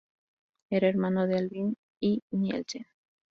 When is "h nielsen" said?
2.03-2.87